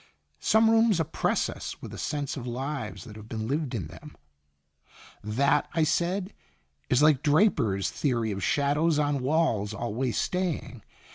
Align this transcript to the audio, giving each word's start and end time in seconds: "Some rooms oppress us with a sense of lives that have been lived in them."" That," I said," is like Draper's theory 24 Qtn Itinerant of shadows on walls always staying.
"Some 0.39 0.71
rooms 0.71 0.99
oppress 0.99 1.47
us 1.47 1.79
with 1.79 1.93
a 1.93 1.97
sense 1.99 2.35
of 2.35 2.47
lives 2.47 3.03
that 3.03 3.15
have 3.15 3.29
been 3.29 3.47
lived 3.47 3.75
in 3.75 3.85
them."" 3.85 4.15
That," 5.23 5.69
I 5.75 5.83
said," 5.83 6.33
is 6.89 7.03
like 7.03 7.21
Draper's 7.21 7.91
theory 7.91 8.31
24 8.31 8.31
Qtn 8.31 8.33
Itinerant 8.33 8.37
of 8.37 8.43
shadows 8.43 8.97
on 8.97 9.19
walls 9.19 9.73
always 9.75 10.17
staying. 10.17 10.81